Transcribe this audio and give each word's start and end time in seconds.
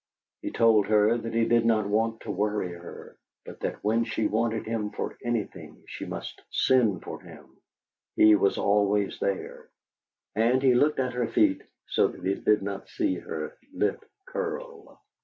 He 0.41 0.49
told 0.49 0.87
her 0.87 1.15
that 1.15 1.35
he 1.35 1.45
did 1.45 1.63
not 1.63 1.87
want 1.87 2.21
to 2.21 2.31
worry 2.31 2.73
her, 2.73 3.17
but 3.45 3.59
that 3.59 3.83
when 3.83 4.03
she 4.03 4.25
wanted 4.25 4.65
him 4.65 4.89
for 4.89 5.15
anything 5.23 5.83
she 5.87 6.05
must 6.07 6.41
send 6.49 7.03
for 7.03 7.21
him 7.21 7.45
he 8.15 8.33
was 8.33 8.57
always 8.57 9.19
there; 9.19 9.69
and 10.35 10.59
he 10.63 10.73
looked 10.73 10.97
at 10.99 11.13
her 11.13 11.27
feet, 11.27 11.61
so 11.85 12.07
that 12.07 12.23
he 12.25 12.33
did 12.33 12.63
not 12.63 12.89
see 12.89 13.19
her 13.19 13.55
lip 13.73 14.03
curl. 14.25 14.99